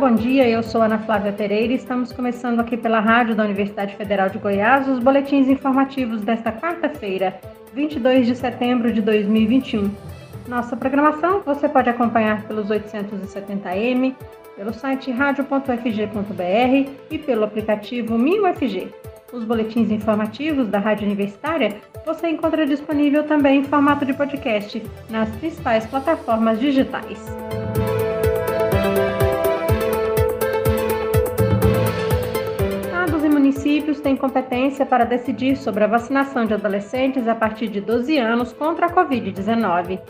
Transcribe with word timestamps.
bom 0.00 0.14
dia. 0.14 0.48
Eu 0.48 0.62
sou 0.62 0.80
Ana 0.80 0.98
Flávia 0.98 1.30
Pereira 1.30 1.74
e 1.74 1.76
estamos 1.76 2.10
começando 2.10 2.58
aqui 2.58 2.74
pela 2.74 3.00
rádio 3.00 3.34
da 3.34 3.44
Universidade 3.44 3.94
Federal 3.96 4.30
de 4.30 4.38
Goiás 4.38 4.88
os 4.88 4.98
boletins 4.98 5.46
informativos 5.46 6.22
desta 6.22 6.50
quarta-feira, 6.50 7.38
22 7.74 8.26
de 8.26 8.34
setembro 8.34 8.90
de 8.90 9.02
2021. 9.02 9.90
Nossa 10.48 10.74
programação 10.74 11.42
você 11.44 11.68
pode 11.68 11.90
acompanhar 11.90 12.44
pelos 12.44 12.68
870m, 12.68 14.16
pelo 14.56 14.72
site 14.72 15.10
radio.fg.br 15.10 16.90
e 17.10 17.18
pelo 17.18 17.44
aplicativo 17.44 18.16
MinUFG. 18.16 18.88
Os 19.34 19.44
boletins 19.44 19.90
informativos 19.90 20.66
da 20.68 20.78
Rádio 20.78 21.04
Universitária 21.04 21.76
você 22.06 22.30
encontra 22.30 22.64
disponível 22.66 23.24
também 23.24 23.60
em 23.60 23.64
formato 23.64 24.06
de 24.06 24.14
podcast 24.14 24.82
nas 25.10 25.28
principais 25.36 25.84
plataformas 25.84 26.58
digitais. 26.58 27.20
Municípios 33.60 34.00
têm 34.00 34.16
competência 34.16 34.86
para 34.86 35.04
decidir 35.04 35.54
sobre 35.54 35.84
a 35.84 35.86
vacinação 35.86 36.46
de 36.46 36.54
adolescentes 36.54 37.28
a 37.28 37.34
partir 37.34 37.68
de 37.68 37.78
12 37.78 38.16
anos 38.16 38.54
contra 38.54 38.86
a 38.86 38.90
Covid-19. 38.90 40.00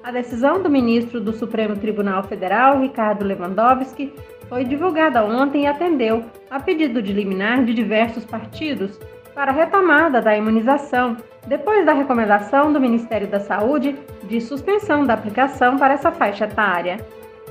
A 0.00 0.12
decisão 0.12 0.62
do 0.62 0.70
ministro 0.70 1.20
do 1.20 1.32
Supremo 1.32 1.74
Tribunal 1.74 2.22
Federal, 2.22 2.80
Ricardo 2.80 3.24
Lewandowski, 3.24 4.14
foi 4.48 4.64
divulgada 4.64 5.24
ontem 5.24 5.64
e 5.64 5.66
atendeu 5.66 6.24
a 6.48 6.60
pedido 6.60 7.02
de 7.02 7.12
liminar 7.12 7.64
de 7.64 7.74
diversos 7.74 8.24
partidos 8.24 8.96
para 9.34 9.50
a 9.50 9.54
retomada 9.54 10.22
da 10.22 10.36
imunização, 10.36 11.16
depois 11.48 11.84
da 11.84 11.92
recomendação 11.92 12.72
do 12.72 12.80
Ministério 12.80 13.26
da 13.26 13.40
Saúde 13.40 13.98
de 14.22 14.40
suspensão 14.40 15.04
da 15.04 15.14
aplicação 15.14 15.76
para 15.76 15.94
essa 15.94 16.12
faixa 16.12 16.44
etária. 16.44 17.04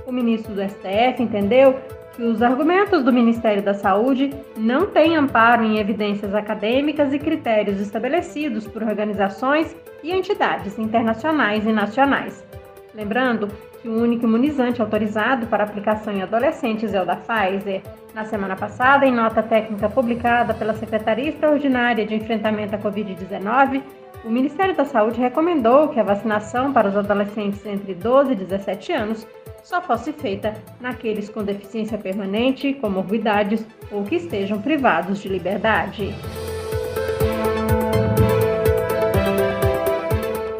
O 0.07 0.11
ministro 0.11 0.53
do 0.53 0.61
STF 0.61 1.21
entendeu 1.21 1.75
que 2.19 2.25
os 2.25 2.41
argumentos 2.41 3.01
do 3.01 3.13
Ministério 3.13 3.63
da 3.63 3.73
Saúde 3.73 4.35
não 4.57 4.87
têm 4.87 5.15
amparo 5.15 5.63
em 5.63 5.79
evidências 5.79 6.35
acadêmicas 6.35 7.13
e 7.13 7.17
critérios 7.17 7.79
estabelecidos 7.79 8.67
por 8.67 8.83
organizações 8.83 9.73
e 10.03 10.11
entidades 10.11 10.77
internacionais 10.77 11.65
e 11.65 11.71
nacionais. 11.71 12.45
Lembrando 12.93 13.47
que 13.81 13.87
o 13.87 14.01
único 14.01 14.25
imunizante 14.25 14.81
autorizado 14.81 15.47
para 15.47 15.63
aplicação 15.63 16.11
em 16.11 16.21
adolescentes 16.21 16.93
é 16.93 17.01
o 17.01 17.05
da 17.05 17.15
Pfizer. 17.15 17.83
Na 18.13 18.25
semana 18.25 18.57
passada, 18.57 19.05
em 19.05 19.15
nota 19.15 19.41
técnica 19.41 19.87
publicada 19.87 20.53
pela 20.53 20.73
Secretaria 20.73 21.29
Extraordinária 21.29 22.05
de 22.05 22.15
Enfrentamento 22.15 22.75
à 22.75 22.79
Covid-19, 22.79 23.81
o 24.25 24.29
Ministério 24.29 24.75
da 24.75 24.83
Saúde 24.83 25.21
recomendou 25.21 25.87
que 25.87 26.01
a 26.01 26.03
vacinação 26.03 26.73
para 26.73 26.89
os 26.89 26.97
adolescentes 26.97 27.65
entre 27.65 27.93
12 27.93 28.33
e 28.33 28.35
17 28.35 28.91
anos 28.91 29.25
só 29.63 29.81
fosse 29.81 30.11
feita 30.13 30.53
naqueles 30.79 31.29
com 31.29 31.43
deficiência 31.43 31.97
permanente, 31.97 32.73
comorbidades 32.73 33.65
ou 33.91 34.03
que 34.03 34.15
estejam 34.15 34.61
privados 34.61 35.19
de 35.19 35.29
liberdade. 35.29 36.13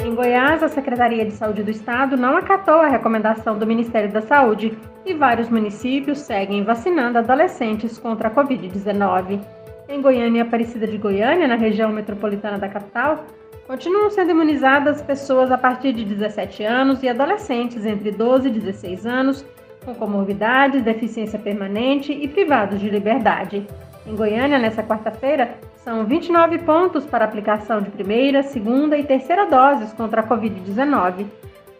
Em 0.05 0.15
Goiás, 0.15 0.61
a 0.61 0.69
Secretaria 0.69 1.25
de 1.25 1.31
Saúde 1.31 1.63
do 1.63 1.71
Estado 1.71 2.17
não 2.17 2.35
acatou 2.35 2.75
a 2.75 2.87
recomendação 2.87 3.57
do 3.57 3.65
Ministério 3.65 4.11
da 4.11 4.21
Saúde 4.21 4.77
e 5.05 5.13
vários 5.13 5.49
municípios 5.49 6.19
seguem 6.19 6.63
vacinando 6.63 7.17
adolescentes 7.17 7.97
contra 7.97 8.27
a 8.27 8.31
Covid-19. 8.31 9.39
Em 9.87 10.01
Goiânia 10.01 10.39
e 10.39 10.41
Aparecida 10.41 10.85
de 10.85 10.97
Goiânia, 10.97 11.47
na 11.47 11.55
região 11.55 11.91
metropolitana 11.91 12.59
da 12.59 12.69
capital, 12.69 13.25
Continuam 13.69 14.09
sendo 14.09 14.31
imunizadas 14.31 14.99
pessoas 14.99 15.51
a 15.51 15.57
partir 15.57 15.93
de 15.93 16.03
17 16.03 16.63
anos 16.63 17.03
e 17.03 17.07
adolescentes 17.07 17.85
entre 17.85 18.09
12 18.09 18.47
e 18.47 18.51
16 18.51 19.05
anos 19.05 19.45
com 19.85 19.93
comorbidades, 19.93 20.81
deficiência 20.81 21.37
permanente 21.37 22.11
e 22.11 22.27
privados 22.27 22.79
de 22.79 22.89
liberdade. 22.89 23.67
Em 24.07 24.15
Goiânia, 24.15 24.57
nesta 24.57 24.81
quarta-feira, 24.81 25.59
são 25.75 26.03
29 26.03 26.57
pontos 26.63 27.05
para 27.05 27.25
aplicação 27.25 27.79
de 27.79 27.91
primeira, 27.91 28.41
segunda 28.41 28.97
e 28.97 29.03
terceira 29.03 29.45
doses 29.45 29.93
contra 29.93 30.21
a 30.21 30.27
Covid-19. 30.27 31.27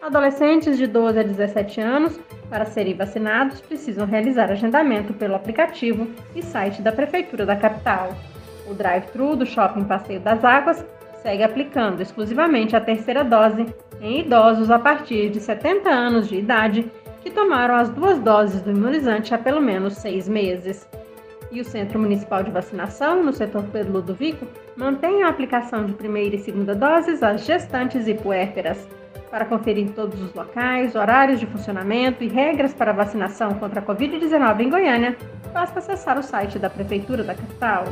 Adolescentes 0.00 0.78
de 0.78 0.86
12 0.86 1.18
a 1.18 1.22
17 1.24 1.80
anos, 1.80 2.20
para 2.48 2.66
serem 2.66 2.94
vacinados, 2.94 3.60
precisam 3.60 4.06
realizar 4.06 4.48
agendamento 4.52 5.12
pelo 5.12 5.34
aplicativo 5.34 6.06
e 6.36 6.40
site 6.40 6.82
da 6.82 6.92
Prefeitura 6.92 7.44
da 7.44 7.56
capital. 7.56 8.14
O 8.68 8.74
drive-thru 8.74 9.34
do 9.34 9.44
Shopping 9.44 9.82
Passeio 9.82 10.20
das 10.20 10.44
Águas 10.44 10.86
segue 11.22 11.42
aplicando 11.42 12.00
exclusivamente 12.00 12.74
a 12.74 12.80
terceira 12.80 13.22
dose 13.22 13.66
em 14.00 14.20
idosos 14.20 14.70
a 14.70 14.78
partir 14.78 15.30
de 15.30 15.40
70 15.40 15.90
anos 15.90 16.28
de 16.28 16.36
idade 16.36 16.90
que 17.22 17.30
tomaram 17.30 17.74
as 17.74 17.90
duas 17.90 18.18
doses 18.18 18.62
do 18.62 18.70
imunizante 18.70 19.34
há 19.34 19.38
pelo 19.38 19.60
menos 19.60 19.94
seis 19.94 20.28
meses. 20.28 20.88
E 21.52 21.60
o 21.60 21.64
Centro 21.64 21.98
Municipal 21.98 22.42
de 22.42 22.50
Vacinação, 22.50 23.22
no 23.22 23.32
setor 23.32 23.64
Pedro 23.72 23.94
Ludovico, 23.94 24.46
mantém 24.76 25.22
a 25.22 25.28
aplicação 25.28 25.84
de 25.84 25.92
primeira 25.92 26.36
e 26.36 26.38
segunda 26.38 26.74
doses 26.74 27.22
às 27.22 27.44
gestantes 27.44 28.06
e 28.06 28.14
puérperas. 28.14 28.88
Para 29.30 29.44
conferir 29.44 29.90
todos 29.90 30.20
os 30.22 30.32
locais, 30.32 30.94
horários 30.94 31.38
de 31.38 31.46
funcionamento 31.46 32.24
e 32.24 32.28
regras 32.28 32.72
para 32.72 32.92
vacinação 32.92 33.54
contra 33.54 33.80
a 33.80 33.82
Covid-19 33.82 34.60
em 34.60 34.70
Goiânia, 34.70 35.16
basta 35.52 35.80
acessar 35.80 36.18
o 36.18 36.22
site 36.22 36.58
da 36.58 36.70
Prefeitura 36.70 37.22
da 37.22 37.34
capital. 37.34 37.84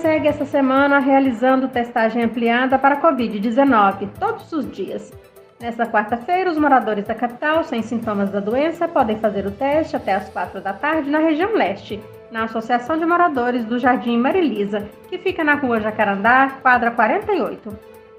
Segue 0.00 0.28
essa 0.28 0.46
semana 0.46 0.98
realizando 0.98 1.68
testagem 1.68 2.24
ampliada 2.24 2.78
para 2.78 2.94
a 2.94 3.02
Covid-19, 3.02 4.08
todos 4.18 4.50
os 4.50 4.70
dias. 4.70 5.12
Nesta 5.60 5.86
quarta-feira, 5.86 6.50
os 6.50 6.56
moradores 6.56 7.04
da 7.04 7.14
capital 7.14 7.62
sem 7.64 7.82
sintomas 7.82 8.30
da 8.30 8.40
doença 8.40 8.88
podem 8.88 9.18
fazer 9.18 9.46
o 9.46 9.50
teste 9.50 9.94
até 9.94 10.14
as 10.14 10.30
quatro 10.30 10.58
da 10.62 10.72
tarde 10.72 11.10
na 11.10 11.18
região 11.18 11.52
leste, 11.52 12.00
na 12.30 12.44
Associação 12.44 12.98
de 12.98 13.04
Moradores 13.04 13.62
do 13.66 13.78
Jardim 13.78 14.16
Marilisa, 14.16 14.88
que 15.10 15.18
fica 15.18 15.44
na 15.44 15.54
rua 15.54 15.80
Jacarandá, 15.80 16.56
quadra 16.62 16.90
48. 16.90 17.70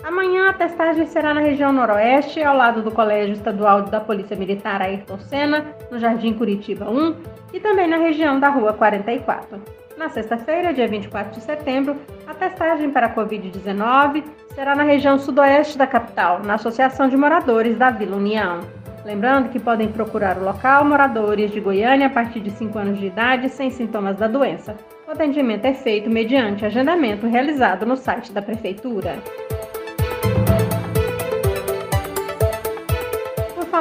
Amanhã 0.04 0.50
a 0.50 0.54
testagem 0.54 1.08
será 1.08 1.34
na 1.34 1.42
região 1.42 1.74
noroeste, 1.74 2.44
ao 2.44 2.56
lado 2.56 2.84
do 2.84 2.92
Colégio 2.92 3.34
Estadual 3.34 3.84
da 3.84 4.00
Polícia 4.00 4.38
Militar 4.38 4.84
Ayrton 4.84 5.18
Senna, 5.18 5.66
no 5.90 5.98
Jardim 5.98 6.34
Curitiba 6.34 6.88
1, 6.88 7.16
e 7.54 7.60
também 7.60 7.88
na 7.88 7.98
região 7.98 8.40
da 8.40 8.50
Rua 8.50 8.74
44. 8.74 9.81
Na 10.02 10.10
sexta-feira, 10.10 10.74
dia 10.74 10.88
24 10.88 11.32
de 11.32 11.46
setembro, 11.46 11.96
a 12.26 12.34
testagem 12.34 12.90
para 12.90 13.06
a 13.06 13.16
Covid-19 13.16 14.24
será 14.56 14.76
na 14.76 14.82
região 14.82 15.20
sudoeste 15.20 15.78
da 15.78 15.86
capital, 15.86 16.42
na 16.44 16.56
Associação 16.56 17.08
de 17.08 17.16
Moradores 17.16 17.78
da 17.78 17.92
Vila 17.92 18.18
União. 18.18 18.62
Lembrando 19.06 19.50
que 19.50 19.60
podem 19.60 19.90
procurar 19.90 20.40
o 20.40 20.44
local 20.44 20.84
moradores 20.86 21.52
de 21.52 21.60
Goiânia 21.60 22.08
a 22.08 22.10
partir 22.10 22.40
de 22.40 22.50
5 22.50 22.80
anos 22.80 22.98
de 22.98 23.06
idade 23.06 23.48
sem 23.50 23.70
sintomas 23.70 24.18
da 24.18 24.28
doença. 24.28 24.76
O 25.08 25.12
atendimento 25.12 25.66
é 25.66 25.74
feito 25.76 26.10
mediante 26.10 26.66
agendamento 26.66 27.28
realizado 27.28 27.86
no 27.86 27.96
site 27.96 28.32
da 28.32 28.42
Prefeitura. 28.42 29.20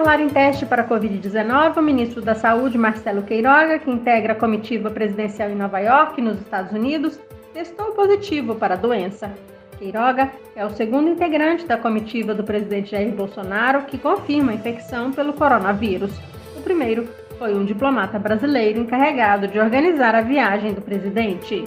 Falar 0.00 0.19
em 0.19 0.31
teste 0.31 0.65
para 0.65 0.81
a 0.81 0.88
Covid-19, 0.88 1.77
o 1.77 1.83
ministro 1.83 2.22
da 2.22 2.34
Saúde, 2.34 2.78
Marcelo 2.78 3.22
Queiroga, 3.22 3.78
que 3.78 3.91
integra 3.91 4.33
a 4.33 4.34
comitiva 4.34 4.91
presidencial 4.91 5.50
em 5.50 5.55
Nova 5.55 5.78
York, 5.78 6.22
nos 6.22 6.41
Estados 6.41 6.72
Unidos, 6.72 7.21
testou 7.53 7.93
positivo 7.93 8.55
para 8.55 8.72
a 8.72 8.77
doença. 8.78 9.31
Queiroga 9.78 10.31
é 10.56 10.65
o 10.65 10.71
segundo 10.71 11.11
integrante 11.11 11.66
da 11.66 11.77
comitiva 11.77 12.33
do 12.33 12.43
presidente 12.43 12.93
Jair 12.93 13.12
Bolsonaro 13.12 13.83
que 13.83 13.99
confirma 13.99 14.53
a 14.53 14.55
infecção 14.55 15.12
pelo 15.12 15.34
coronavírus. 15.34 16.19
O 16.56 16.62
primeiro 16.62 17.06
foi 17.38 17.55
um 17.55 17.67
diplomata 17.67 18.19
brasileiro 18.19 18.81
encarregado 18.81 19.49
de 19.49 19.59
organizar 19.61 20.15
a 20.15 20.22
viagem 20.22 20.72
do 20.72 20.81
presidente. 20.81 21.62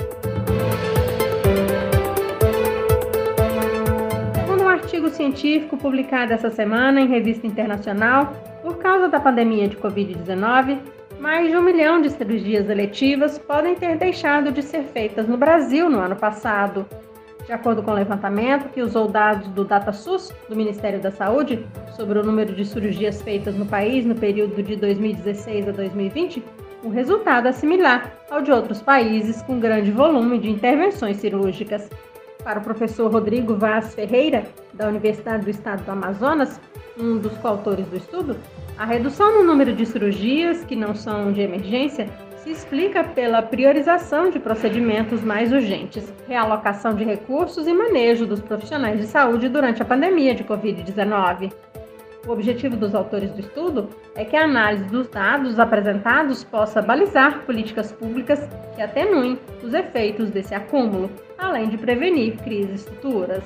Artigo 4.93 5.09
científico 5.09 5.75
publicado 5.75 6.33
essa 6.33 6.51
semana 6.51 7.01
em 7.01 7.07
revista 7.07 7.47
internacional, 7.47 8.31
por 8.61 8.77
causa 8.77 9.09
da 9.09 9.19
pandemia 9.19 9.67
de 9.67 9.75
Covid-19, 9.75 10.77
mais 11.19 11.49
de 11.49 11.57
um 11.57 11.63
milhão 11.63 11.99
de 11.99 12.11
cirurgias 12.11 12.69
eletivas 12.69 13.39
podem 13.39 13.73
ter 13.73 13.97
deixado 13.97 14.51
de 14.51 14.61
ser 14.61 14.83
feitas 14.83 15.27
no 15.27 15.35
Brasil 15.35 15.89
no 15.89 15.99
ano 15.99 16.15
passado. 16.15 16.85
De 17.43 17.51
acordo 17.51 17.81
com 17.81 17.89
o 17.89 17.95
levantamento 17.95 18.69
que 18.69 18.83
usou 18.83 19.07
dados 19.07 19.47
do 19.47 19.65
DataSUS, 19.65 20.31
do 20.47 20.55
Ministério 20.55 21.01
da 21.01 21.09
Saúde, 21.09 21.65
sobre 21.95 22.19
o 22.19 22.23
número 22.23 22.53
de 22.53 22.63
cirurgias 22.63 23.19
feitas 23.19 23.55
no 23.55 23.65
país 23.65 24.05
no 24.05 24.13
período 24.13 24.61
de 24.61 24.75
2016 24.75 25.69
a 25.69 25.71
2020, 25.71 26.43
o 26.83 26.89
resultado 26.89 27.47
é 27.47 27.51
similar 27.51 28.13
ao 28.29 28.43
de 28.43 28.51
outros 28.51 28.79
países 28.79 29.41
com 29.41 29.59
grande 29.59 29.89
volume 29.89 30.37
de 30.37 30.51
intervenções 30.51 31.17
cirúrgicas. 31.17 31.89
Para 32.43 32.59
o 32.59 32.63
professor 32.63 33.09
Rodrigo 33.09 33.55
Vaz 33.55 33.95
Ferreira, 33.95 34.43
da 34.73 34.89
Universidade 34.89 35.45
do 35.45 35.49
Estado 35.49 35.83
do 35.83 35.91
Amazonas, 35.91 36.59
um 36.99 37.17
dos 37.17 37.37
coautores 37.37 37.85
do 37.87 37.95
estudo, 37.95 38.35
a 38.77 38.85
redução 38.85 39.33
no 39.33 39.43
número 39.43 39.73
de 39.73 39.85
cirurgias 39.85 40.63
que 40.65 40.75
não 40.75 40.93
são 40.93 41.31
de 41.31 41.41
emergência 41.41 42.09
se 42.37 42.51
explica 42.51 43.01
pela 43.01 43.41
priorização 43.41 44.29
de 44.29 44.39
procedimentos 44.39 45.23
mais 45.23 45.53
urgentes, 45.53 46.13
realocação 46.27 46.93
de 46.93 47.05
recursos 47.05 47.65
e 47.65 47.73
manejo 47.73 48.25
dos 48.25 48.41
profissionais 48.41 48.99
de 48.99 49.07
saúde 49.07 49.47
durante 49.47 49.81
a 49.81 49.85
pandemia 49.85 50.35
de 50.35 50.43
Covid-19. 50.43 51.53
O 52.25 52.31
objetivo 52.31 52.77
dos 52.77 52.95
autores 52.95 53.31
do 53.31 53.41
estudo 53.41 53.89
é 54.15 54.23
que 54.23 54.37
a 54.37 54.45
análise 54.45 54.85
dos 54.85 55.09
dados 55.09 55.59
apresentados 55.59 56.41
possa 56.41 56.81
balizar 56.81 57.41
políticas 57.45 57.91
públicas 57.91 58.39
que 58.75 58.81
atenuem 58.81 59.37
os 59.61 59.73
efeitos 59.73 60.29
desse 60.29 60.55
acúmulo, 60.55 61.11
além 61.37 61.67
de 61.67 61.77
prevenir 61.77 62.37
crises 62.37 62.85
futuras. 62.85 63.43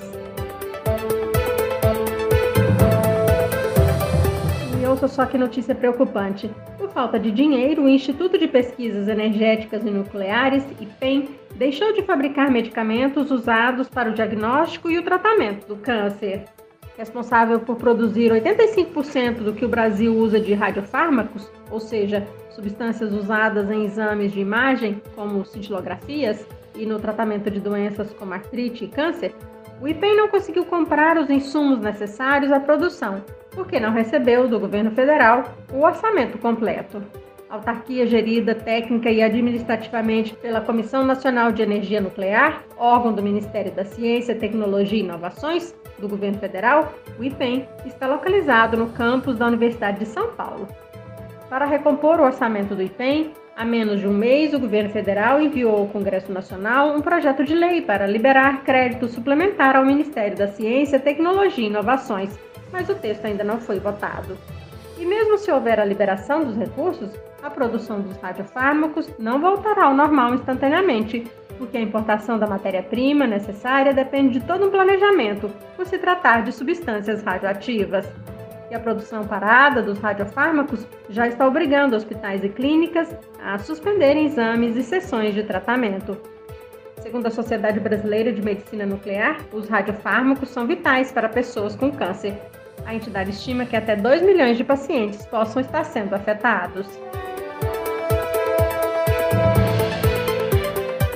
E 4.79 4.85
ouça 4.85 5.07
só 5.07 5.25
que 5.25 5.39
notícia 5.39 5.74
preocupante. 5.74 6.47
Por 6.77 6.91
falta 6.91 7.19
de 7.19 7.31
dinheiro, 7.31 7.85
o 7.85 7.89
Instituto 7.89 8.38
de 8.38 8.47
Pesquisas 8.47 9.07
Energéticas 9.07 9.83
e 9.83 9.89
Nucleares, 9.89 10.63
IPEM, 10.79 11.29
deixou 11.56 11.94
de 11.94 12.03
fabricar 12.03 12.51
medicamentos 12.51 13.31
usados 13.31 13.89
para 13.89 14.12
o 14.12 14.13
diagnóstico 14.13 14.88
e 14.91 15.00
o 15.00 15.03
tratamento 15.03 15.68
do 15.68 15.77
câncer. 15.77 16.45
Responsável 16.98 17.60
por 17.60 17.76
produzir 17.76 18.32
85% 18.32 19.44
do 19.44 19.54
que 19.54 19.64
o 19.64 19.70
Brasil 19.70 20.16
usa 20.16 20.40
de 20.40 20.54
radiofármacos, 20.56 21.48
ou 21.70 21.80
seja, 21.80 22.28
substâncias 22.50 23.14
usadas 23.14 23.70
em 23.70 23.86
exames 23.86 24.32
de 24.32 24.40
imagem, 24.40 25.00
como 25.16 25.46
cintilografias, 25.46 26.44
e 26.76 26.88
no 26.88 27.00
tratamento 27.00 27.52
de 27.52 27.60
doenças 27.60 28.12
como 28.14 28.34
artrite 28.34 28.86
e 28.86 28.88
câncer, 28.88 29.36
o 29.80 29.88
IPEM 29.88 30.18
não 30.18 30.28
conseguiu 30.28 30.66
comprar 30.66 31.18
os 31.18 31.30
insumos 31.30 31.80
necessários 31.80 32.52
à 32.52 32.60
produção, 32.60 33.24
porque 33.52 33.80
não 33.80 33.92
recebeu 33.92 34.48
do 34.48 34.60
governo 34.60 34.90
federal 34.90 35.56
o 35.72 35.84
orçamento 35.84 36.40
completo. 36.40 37.02
Autarquia 37.50 38.06
gerida 38.06 38.54
técnica 38.54 39.10
e 39.10 39.22
administrativamente 39.22 40.36
pela 40.36 40.62
Comissão 40.62 41.06
Nacional 41.06 41.52
de 41.52 41.62
Energia 41.62 42.02
Nuclear, 42.02 42.64
órgão 42.78 43.14
do 43.14 43.24
Ministério 43.24 43.72
da 43.72 43.86
Ciência, 43.86 44.36
Tecnologia 44.36 45.00
e 45.00 45.04
Inovações 45.04 45.74
do 45.98 46.08
governo 46.08 46.38
federal, 46.40 46.94
o 47.18 47.24
IPEM, 47.24 47.68
está 47.86 48.08
localizado 48.08 48.78
no 48.78 48.90
campus 48.90 49.38
da 49.38 49.48
Universidade 49.48 50.00
de 50.00 50.06
São 50.06 50.34
Paulo. 50.34 50.68
Para 51.50 51.66
recompor 51.66 52.20
o 52.20 52.24
orçamento 52.24 52.76
do 52.76 52.84
IPEM, 52.84 53.32
há 53.56 53.64
menos 53.64 54.02
de 54.02 54.08
um 54.08 54.14
mês, 54.14 54.54
o 54.54 54.60
governo 54.60 54.90
federal 54.90 55.42
enviou 55.42 55.78
ao 55.78 55.88
Congresso 55.88 56.32
Nacional 56.32 56.96
um 56.96 57.02
projeto 57.02 57.44
de 57.44 57.56
lei 57.56 57.82
para 57.82 58.06
liberar 58.06 58.64
crédito 58.64 59.08
suplementar 59.08 59.76
ao 59.76 59.86
Ministério 59.86 60.38
da 60.38 60.48
Ciência, 60.48 61.00
Tecnologia 61.00 61.64
e 61.64 61.68
Inovações 61.68 62.38
mas 62.72 62.90
o 62.90 62.96
texto 62.96 63.26
ainda 63.26 63.44
não 63.44 63.60
foi 63.60 63.80
votado. 63.80 64.38
E 64.98 65.06
mesmo 65.06 65.38
se 65.38 65.52
houver 65.52 65.80
a 65.80 65.86
liberação 65.86 66.44
dos 66.44 66.56
recursos, 66.56 67.10
a 67.42 67.50
produção 67.50 68.01
dos 68.01 68.18
radiofármacos 68.18 69.10
não 69.19 69.39
voltará 69.39 69.86
ao 69.86 69.94
normal 69.94 70.34
instantaneamente, 70.34 71.25
porque 71.57 71.78
a 71.78 71.81
importação 71.81 72.38
da 72.38 72.48
matéria-prima 72.48 73.25
necessária 73.25 73.94
depende 73.94 74.39
de 74.39 74.45
todo 74.45 74.68
um 74.68 74.72
planejamento, 74.72 75.50
por 75.75 75.86
se 75.86 75.98
tratar 75.98 76.44
de 76.44 76.51
substâncias 76.51 77.24
radioativas. 77.24 78.07
E 78.69 78.75
a 78.75 78.80
produção 78.80 79.25
parada 79.25 79.81
dos 79.81 79.98
radiofármacos 79.98 80.86
já 81.10 81.28
está 81.28 81.48
obrigando 81.48 81.95
hospitais 81.95 82.44
e 82.44 82.50
clínicas 82.50 83.16
a 83.42 83.57
suspenderem 83.57 84.25
exames 84.25 84.75
e 84.75 84.84
sessões 84.84 85.34
de 85.34 85.44
tratamento. 85.44 86.18
Segundo 87.00 87.28
a 87.28 87.31
Sociedade 87.31 87.80
Brasileira 87.80 88.34
de 88.34 88.42
Medicina 88.42 88.86
Nuclear, 88.86 89.38
os 89.54 89.69
radiofármacos 89.69 90.50
são 90.50 90.68
vitais 90.68 91.12
para 91.12 91.30
pessoas 91.30 91.75
com 91.75 91.92
câncer. 91.92 92.38
A 92.88 92.95
entidade 92.95 93.31
estima 93.31 93.66
que 93.66 93.75
até 93.75 93.98
2 93.98 94.22
milhões 94.22 94.56
de 94.56 94.63
pacientes 94.63 95.25
possam 95.25 95.62
estar 95.62 95.84
sendo 95.84 96.16
afetados. 96.16 96.88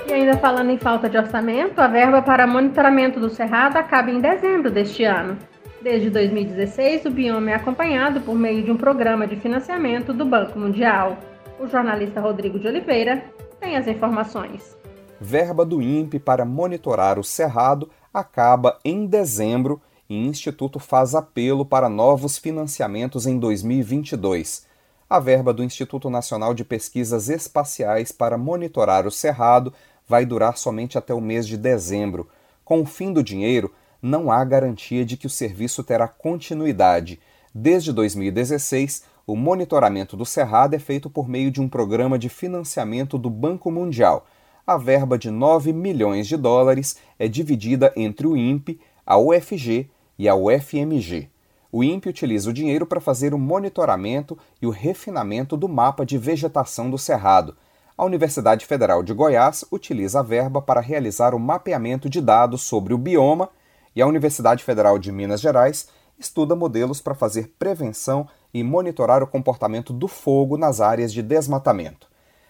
E 0.06 0.12
ainda 0.12 0.36
falando 0.38 0.70
em 0.70 0.78
falta 0.78 1.10
de 1.10 1.18
orçamento, 1.18 1.80
a 1.80 1.88
verba 1.88 2.22
para 2.22 2.46
monitoramento 2.46 3.22
do 3.22 3.30
cerrado 3.30 3.78
acaba 3.78 4.12
em 4.12 4.20
dezembro 4.20 4.70
deste 4.70 5.06
ano. 5.06 5.38
Desde 5.82 6.10
2016, 6.10 7.06
o 7.06 7.10
bioma 7.10 7.52
é 7.52 7.56
acompanhado 7.56 8.20
por 8.20 8.36
meio 8.36 8.62
de 8.64 8.70
um 8.70 8.76
programa 8.76 9.26
de 9.26 9.38
financiamento 9.38 10.12
do 10.12 10.26
Banco 10.26 10.60
Mundial. 10.60 11.18
O 11.58 11.68
jornalista 11.68 12.20
Rodrigo 12.20 12.60
de 12.60 12.68
Oliveira 12.68 13.24
tem 13.62 13.78
as 13.78 13.88
informações 13.88 14.78
verba 15.22 15.64
do 15.64 15.84
INPE 15.84 16.18
para 16.18 16.44
monitorar 16.44 17.20
o 17.20 17.24
cerrado 17.24 17.88
acaba 18.12 18.80
em 18.84 19.06
dezembro 19.06 19.80
e 20.12 20.28
Instituto 20.28 20.78
faz 20.78 21.16
apelo 21.16 21.66
para 21.66 21.88
novos 21.88 22.38
financiamentos 22.38 23.26
em 23.26 23.40
2022. 23.40 24.66
A 25.10 25.22
verba 25.22 25.54
do 25.54 25.64
Instituto 25.64 26.10
Nacional 26.10 26.54
de 26.54 26.66
Pesquisas 26.66 27.30
Espaciais 27.30 28.12
para 28.12 28.38
monitorar 28.38 29.08
o 29.08 29.12
cerrado 29.12 29.74
vai 30.06 30.26
durar 30.26 30.58
somente 30.58 30.98
até 30.98 31.14
o 31.14 31.22
mês 31.22 31.48
de 31.48 31.56
dezembro. 31.56 32.28
Com 32.66 32.82
o 32.82 32.86
fim 32.86 33.14
do 33.14 33.24
dinheiro, 33.24 33.74
não 34.02 34.30
há 34.30 34.44
garantia 34.44 35.06
de 35.06 35.16
que 35.16 35.28
o 35.28 35.30
serviço 35.30 35.82
terá 35.82 36.10
continuidade. 36.10 37.18
Desde 37.56 37.94
2016, 37.94 39.04
o 39.26 39.38
monitoramento 39.38 40.18
do 40.18 40.26
cerrado 40.26 40.74
é 40.74 40.80
feito 40.80 41.10
por 41.10 41.30
meio 41.30 41.50
de 41.50 41.62
um 41.62 41.70
programa 41.70 42.20
de 42.20 42.28
financiamento 42.28 43.18
do 43.18 43.30
Banco 43.30 43.72
Mundial 43.72 44.28
a 44.66 44.78
verba 44.78 45.18
de 45.18 45.30
9 45.30 45.74
milhões 45.74 46.28
de 46.28 46.38
dólares 46.38 46.96
é 47.18 47.28
dividida 47.28 47.92
entre 47.96 48.28
o 48.28 48.38
INPE, 48.38 48.80
a 49.06 49.18
UFG 49.18 49.90
e 50.18 50.28
a 50.28 50.36
UFMG. 50.36 51.30
O 51.72 51.84
INPE 51.84 52.10
utiliza 52.10 52.50
o 52.50 52.54
dinheiro 52.54 52.86
para 52.86 53.00
fazer 53.00 53.34
o 53.34 53.40
monitoramento 53.40 54.38
e 54.62 54.68
o 54.68 54.72
refinamento 54.72 55.56
do 55.56 55.70
mapa 55.70 56.06
de 56.06 56.18
vegetação 56.18 56.90
do 56.90 56.98
Cerrado. 56.98 57.56
A 57.98 58.04
Universidade 58.04 58.66
Federal 58.66 59.04
de 59.04 59.14
Goiás 59.14 59.64
utiliza 59.72 60.20
a 60.20 60.24
verba 60.24 60.62
para 60.62 60.82
realizar 60.82 61.34
o 61.34 61.40
mapeamento 61.40 62.10
de 62.10 62.20
dados 62.20 62.62
sobre 62.64 62.94
o 62.94 62.98
bioma 62.98 63.50
e 63.96 64.02
a 64.02 64.08
Universidade 64.08 64.64
Federal 64.64 65.00
de 65.00 65.12
Minas 65.12 65.40
Gerais 65.40 65.88
estuda 66.20 66.56
modelos 66.56 67.02
para 67.02 67.16
fazer 67.16 67.54
prevenção 67.58 68.28
e 68.54 68.64
monitorar 68.64 69.24
o 69.24 69.28
comportamento 69.28 69.94
do 69.94 70.08
fogo 70.08 70.58
nas 70.58 70.82
áreas 70.82 71.12
de 71.12 71.22
desmatamento. 71.22 72.08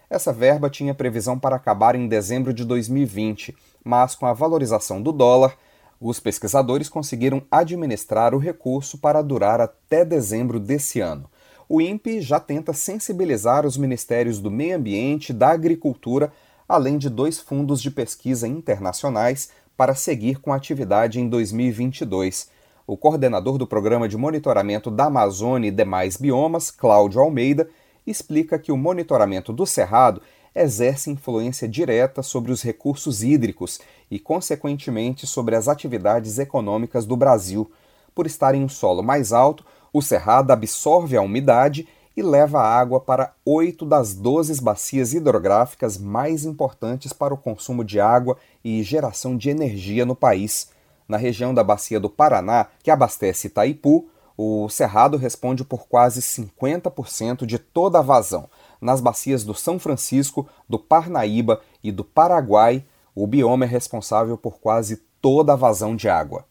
Essa 0.09 0.33
verba 0.33 0.69
tinha 0.69 0.93
previsão 0.93 1.39
para 1.39 1.55
acabar 1.55 1.95
em 1.95 2.07
dezembro 2.07 2.53
de 2.53 2.65
2020, 2.65 3.55
mas 3.83 4.13
com 4.13 4.25
a 4.25 4.33
valorização 4.33 5.01
do 5.01 5.11
dólar, 5.11 5.55
os 6.01 6.19
pesquisadores 6.19 6.89
conseguiram 6.89 7.43
administrar 7.51 8.33
o 8.33 8.39
recurso 8.39 8.97
para 8.97 9.21
durar 9.21 9.61
até 9.61 10.03
dezembro 10.03 10.59
desse 10.59 10.99
ano. 10.99 11.29
O 11.69 11.79
INPE 11.79 12.19
já 12.21 12.39
tenta 12.39 12.73
sensibilizar 12.73 13.67
os 13.67 13.77
ministérios 13.77 14.39
do 14.39 14.49
Meio 14.49 14.75
Ambiente 14.75 15.29
e 15.29 15.33
da 15.33 15.51
Agricultura, 15.51 16.33
além 16.67 16.97
de 16.97 17.07
dois 17.07 17.39
fundos 17.39 17.81
de 17.81 17.91
pesquisa 17.91 18.47
internacionais, 18.47 19.49
para 19.77 19.93
seguir 19.93 20.39
com 20.39 20.51
a 20.51 20.55
atividade 20.55 21.19
em 21.19 21.29
2022. 21.29 22.49
O 22.87 22.97
coordenador 22.97 23.57
do 23.59 23.67
Programa 23.67 24.09
de 24.09 24.17
Monitoramento 24.17 24.89
da 24.89 25.05
Amazônia 25.05 25.67
e 25.67 25.71
demais 25.71 26.17
biomas, 26.17 26.71
Cláudio 26.71 27.21
Almeida, 27.21 27.69
explica 28.05 28.57
que 28.57 28.71
o 28.71 28.77
monitoramento 28.77 29.53
do 29.53 29.65
cerrado 29.65 30.21
exerce 30.55 31.09
influência 31.09 31.67
direta 31.67 32.21
sobre 32.21 32.51
os 32.51 32.61
recursos 32.61 33.23
hídricos 33.23 33.79
e, 34.09 34.19
consequentemente, 34.19 35.25
sobre 35.25 35.55
as 35.55 35.67
atividades 35.67 36.39
econômicas 36.39 37.05
do 37.05 37.15
Brasil. 37.15 37.71
Por 38.13 38.25
estar 38.25 38.53
em 38.53 38.63
um 38.63 38.69
solo 38.69 39.01
mais 39.01 39.31
alto, 39.31 39.65
o 39.93 40.01
cerrado 40.01 40.51
absorve 40.51 41.15
a 41.15 41.21
umidade 41.21 41.87
e 42.15 42.21
leva 42.21 42.59
a 42.59 42.79
água 42.79 42.99
para 42.99 43.33
oito 43.45 43.85
das 43.85 44.13
doze 44.13 44.61
bacias 44.61 45.13
hidrográficas 45.13 45.97
mais 45.97 46.45
importantes 46.45 47.13
para 47.13 47.33
o 47.33 47.37
consumo 47.37 47.83
de 47.83 47.99
água 47.99 48.37
e 48.63 48.83
geração 48.83 49.37
de 49.37 49.49
energia 49.49 50.05
no 50.05 50.15
país. 50.15 50.69
Na 51.07 51.17
região 51.17 51.53
da 51.53 51.63
Bacia 51.63 51.99
do 51.99 52.09
Paraná, 52.09 52.67
que 52.83 52.91
abastece 52.91 53.47
Itaipu, 53.47 54.07
o 54.37 54.69
Cerrado 54.69 55.17
responde 55.17 55.63
por 55.63 55.87
quase 55.87 56.21
50% 56.21 57.45
de 57.45 57.59
toda 57.59 57.99
a 57.99 58.01
vazão. 58.01 58.49
Nas 58.81 58.99
bacias 58.99 59.43
do 59.43 59.53
São 59.53 59.77
Francisco, 59.77 60.49
do 60.67 60.79
Parnaíba 60.79 61.61
e 61.83 61.91
do 61.91 62.03
Paraguai, 62.03 62.83
o 63.13 63.27
bioma 63.27 63.65
é 63.65 63.67
responsável 63.67 64.35
por 64.35 64.59
quase 64.59 65.03
toda 65.21 65.53
a 65.53 65.55
vazão 65.55 65.95
de 65.95 66.09
água. 66.09 66.45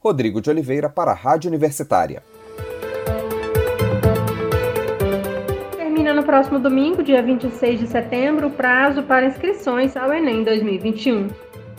Rodrigo 0.00 0.40
de 0.40 0.50
Oliveira 0.50 0.88
para 0.88 1.12
a 1.12 1.14
Rádio 1.14 1.46
Universitária. 1.48 2.24
Termina 5.76 6.12
no 6.12 6.24
próximo 6.24 6.58
domingo, 6.58 7.04
dia 7.04 7.22
26 7.22 7.78
de 7.78 7.86
setembro, 7.86 8.48
o 8.48 8.50
prazo 8.50 9.04
para 9.04 9.26
inscrições 9.26 9.96
ao 9.96 10.12
Enem 10.12 10.42
2021. 10.42 11.28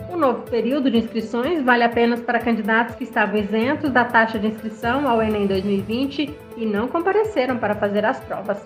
O 0.09 0.15
novo 0.15 0.43
período 0.43 0.89
de 0.89 0.99
inscrições 0.99 1.61
vale 1.61 1.83
apenas 1.83 2.21
para 2.21 2.39
candidatos 2.39 2.95
que 2.95 3.03
estavam 3.03 3.37
isentos 3.37 3.91
da 3.91 4.05
taxa 4.05 4.39
de 4.39 4.47
inscrição 4.47 5.05
ao 5.05 5.21
Enem 5.21 5.45
2020 5.47 6.33
e 6.55 6.65
não 6.65 6.87
compareceram 6.87 7.57
para 7.57 7.75
fazer 7.75 8.05
as 8.05 8.17
provas. 8.21 8.57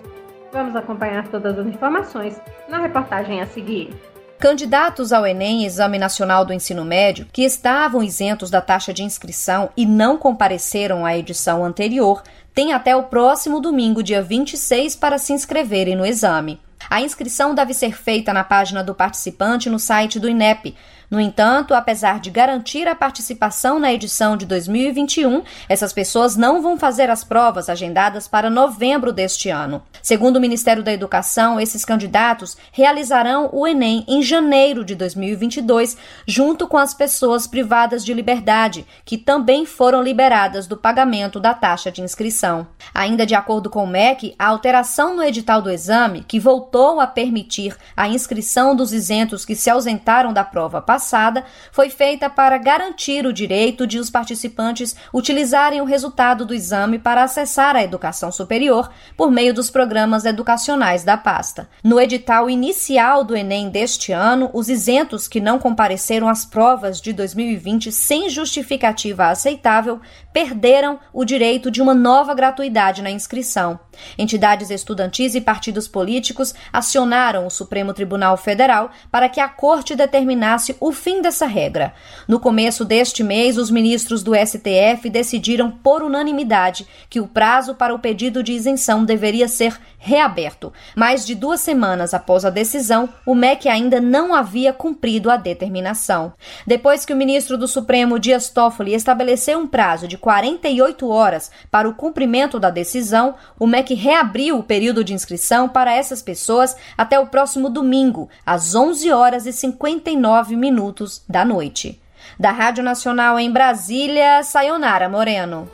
Vamos 0.52 0.76
acompanhar 0.76 1.26
todas 1.28 1.58
as 1.58 1.66
informações 1.66 2.38
na 2.68 2.78
reportagem 2.78 3.40
a 3.40 3.46
seguir. 3.46 3.90
Candidatos 4.38 5.12
ao 5.12 5.26
Enem, 5.26 5.64
Exame 5.64 5.98
Nacional 5.98 6.44
do 6.44 6.52
Ensino 6.52 6.84
Médio, 6.84 7.26
que 7.32 7.42
estavam 7.42 8.02
isentos 8.02 8.50
da 8.50 8.60
taxa 8.60 8.92
de 8.92 9.02
inscrição 9.02 9.70
e 9.76 9.86
não 9.86 10.18
compareceram 10.18 11.06
à 11.06 11.16
edição 11.16 11.64
anterior, 11.64 12.22
têm 12.52 12.72
até 12.74 12.94
o 12.94 13.04
próximo 13.04 13.60
domingo, 13.60 14.02
dia 14.02 14.20
26, 14.20 14.96
para 14.96 15.16
se 15.16 15.32
inscreverem 15.32 15.96
no 15.96 16.04
exame. 16.04 16.60
A 16.88 17.00
inscrição 17.00 17.54
deve 17.54 17.74
ser 17.74 17.96
feita 17.96 18.32
na 18.32 18.44
página 18.44 18.82
do 18.82 18.94
participante 18.94 19.70
no 19.70 19.78
site 19.78 20.20
do 20.20 20.28
INEP, 20.28 20.74
No 21.12 21.20
entanto, 21.20 21.74
apesar 21.74 22.18
de 22.20 22.30
garantir 22.30 22.88
a 22.88 22.94
participação 22.94 23.78
na 23.78 23.92
edição 23.92 24.34
de 24.34 24.46
2021, 24.46 25.42
essas 25.68 25.92
pessoas 25.92 26.36
não 26.36 26.62
vão 26.62 26.78
fazer 26.78 27.10
as 27.10 27.22
provas 27.22 27.68
agendadas 27.68 28.26
para 28.26 28.48
novembro 28.48 29.12
deste 29.12 29.50
ano. 29.50 29.82
Segundo 30.02 30.36
o 30.36 30.40
Ministério 30.40 30.82
da 30.82 30.90
Educação, 30.90 31.60
esses 31.60 31.84
candidatos 31.84 32.56
realizarão 32.72 33.50
o 33.52 33.66
Enem 33.66 34.06
em 34.08 34.22
janeiro 34.22 34.86
de 34.86 34.94
2022, 34.94 35.98
junto 36.26 36.66
com 36.66 36.78
as 36.78 36.94
pessoas 36.94 37.46
privadas 37.46 38.02
de 38.02 38.14
liberdade, 38.14 38.86
que 39.04 39.18
também 39.18 39.66
foram 39.66 40.02
liberadas 40.02 40.66
do 40.66 40.78
pagamento 40.78 41.38
da 41.38 41.52
taxa 41.52 41.92
de 41.92 42.00
inscrição. 42.00 42.66
Ainda 42.94 43.26
de 43.26 43.34
acordo 43.34 43.68
com 43.68 43.84
o 43.84 43.86
MEC, 43.86 44.34
a 44.38 44.46
alteração 44.46 45.14
no 45.14 45.22
edital 45.22 45.60
do 45.60 45.70
exame, 45.70 46.24
que 46.26 46.40
voltou 46.40 46.71
a 47.00 47.06
permitir 47.06 47.76
a 47.96 48.08
inscrição 48.08 48.74
dos 48.74 48.92
isentos 48.92 49.44
que 49.44 49.54
se 49.54 49.68
ausentaram 49.68 50.32
da 50.32 50.42
prova 50.42 50.80
passada, 50.80 51.44
foi 51.70 51.90
feita 51.90 52.30
para 52.30 52.56
garantir 52.56 53.26
o 53.26 53.32
direito 53.32 53.86
de 53.86 53.98
os 53.98 54.08
participantes 54.08 54.96
utilizarem 55.12 55.80
o 55.80 55.84
resultado 55.84 56.46
do 56.46 56.54
exame 56.54 56.98
para 56.98 57.22
acessar 57.22 57.76
a 57.76 57.82
educação 57.82 58.32
superior 58.32 58.90
por 59.16 59.30
meio 59.30 59.52
dos 59.52 59.70
programas 59.70 60.24
educacionais 60.24 61.04
da 61.04 61.16
pasta. 61.16 61.68
No 61.84 62.00
edital 62.00 62.48
inicial 62.48 63.22
do 63.22 63.36
Enem 63.36 63.68
deste 63.68 64.12
ano, 64.12 64.50
os 64.54 64.68
isentos 64.68 65.28
que 65.28 65.40
não 65.40 65.58
compareceram 65.58 66.28
às 66.28 66.44
provas 66.44 67.00
de 67.00 67.12
2020 67.12 67.92
sem 67.92 68.30
justificativa 68.30 69.26
aceitável 69.26 70.00
perderam 70.32 70.98
o 71.12 71.24
direito 71.24 71.70
de 71.70 71.82
uma 71.82 71.94
nova 71.94 72.34
gratuidade 72.34 73.02
na 73.02 73.10
inscrição. 73.10 73.78
Entidades 74.16 74.70
estudantis 74.70 75.34
e 75.34 75.40
partidos 75.40 75.86
políticos 75.86 76.54
acionaram 76.72 77.46
o 77.46 77.50
Supremo 77.50 77.94
Tribunal 77.94 78.36
Federal 78.36 78.90
para 79.10 79.28
que 79.28 79.40
a 79.40 79.48
Corte 79.48 79.94
determinasse 79.94 80.76
o 80.80 80.92
fim 80.92 81.22
dessa 81.22 81.46
regra. 81.46 81.94
No 82.28 82.38
começo 82.38 82.84
deste 82.84 83.22
mês, 83.22 83.56
os 83.56 83.70
ministros 83.70 84.22
do 84.22 84.32
STF 84.34 85.08
decidiram 85.08 85.70
por 85.70 86.02
unanimidade 86.02 86.86
que 87.08 87.20
o 87.20 87.26
prazo 87.26 87.74
para 87.74 87.94
o 87.94 87.98
pedido 87.98 88.42
de 88.42 88.52
isenção 88.52 89.04
deveria 89.04 89.48
ser 89.48 89.78
reaberto. 89.98 90.72
Mais 90.96 91.24
de 91.24 91.34
duas 91.34 91.60
semanas 91.60 92.12
após 92.12 92.44
a 92.44 92.50
decisão, 92.50 93.08
o 93.24 93.34
MEC 93.34 93.68
ainda 93.68 94.00
não 94.00 94.34
havia 94.34 94.72
cumprido 94.72 95.30
a 95.30 95.36
determinação. 95.36 96.32
Depois 96.66 97.04
que 97.04 97.12
o 97.12 97.16
ministro 97.16 97.56
do 97.56 97.68
Supremo, 97.68 98.18
Dias 98.18 98.48
Toffoli, 98.48 98.94
estabeleceu 98.94 99.58
um 99.58 99.66
prazo 99.66 100.08
de 100.08 100.18
48 100.18 101.08
horas 101.08 101.50
para 101.70 101.88
o 101.88 101.94
cumprimento 101.94 102.58
da 102.58 102.68
decisão, 102.68 103.36
o 103.58 103.66
MEC 103.66 103.94
reabriu 103.94 104.58
o 104.58 104.62
período 104.62 105.04
de 105.04 105.14
inscrição 105.14 105.68
para 105.68 105.94
essas 105.94 106.20
pessoas 106.52 106.76
até 106.96 107.18
o 107.18 107.26
próximo 107.26 107.70
domingo, 107.70 108.28
às 108.44 108.74
11 108.74 109.10
horas 109.10 109.46
e 109.46 109.52
59 109.52 110.54
minutos 110.54 111.24
da 111.28 111.44
noite. 111.44 112.00
Da 112.38 112.50
Rádio 112.50 112.84
Nacional 112.84 113.38
em 113.38 113.50
Brasília, 113.50 114.42
Sayonara 114.42 115.08
Moreno. 115.08 115.68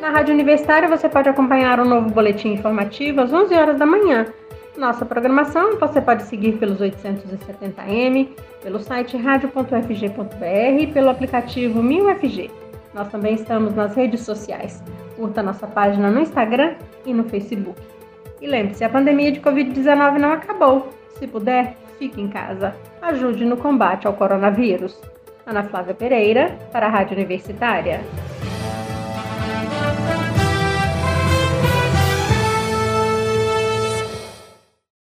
Na 0.00 0.10
Rádio 0.10 0.34
Universitária 0.34 0.88
você 0.88 1.08
pode 1.08 1.28
acompanhar 1.28 1.78
o 1.78 1.84
um 1.84 1.88
novo 1.88 2.10
boletim 2.10 2.54
informativo 2.54 3.20
às 3.20 3.32
11 3.32 3.54
horas 3.54 3.78
da 3.78 3.86
manhã. 3.86 4.26
Nossa 4.76 5.04
programação 5.04 5.78
você 5.78 6.00
pode 6.00 6.24
seguir 6.24 6.52
pelos 6.58 6.78
870m, 6.78 8.28
pelo 8.62 8.80
site 8.80 9.16
radio.fg.br 9.16 10.80
e 10.80 10.86
pelo 10.88 11.10
aplicativo 11.10 11.82
1000FG. 11.82 12.67
Nós 12.94 13.08
também 13.08 13.34
estamos 13.34 13.74
nas 13.74 13.94
redes 13.94 14.20
sociais. 14.20 14.82
Curta 15.16 15.42
nossa 15.42 15.66
página 15.66 16.10
no 16.10 16.20
Instagram 16.20 16.74
e 17.04 17.12
no 17.12 17.24
Facebook. 17.24 17.80
E 18.40 18.46
lembre-se, 18.46 18.84
a 18.84 18.88
pandemia 18.88 19.32
de 19.32 19.40
Covid-19 19.40 20.18
não 20.18 20.32
acabou. 20.32 20.88
Se 21.18 21.26
puder, 21.26 21.76
fique 21.98 22.20
em 22.20 22.28
casa. 22.28 22.74
Ajude 23.02 23.44
no 23.44 23.56
combate 23.56 24.06
ao 24.06 24.12
coronavírus. 24.12 25.00
Ana 25.44 25.64
Flávia 25.64 25.94
Pereira, 25.94 26.56
para 26.70 26.86
a 26.86 26.90
Rádio 26.90 27.16
Universitária. 27.16 28.00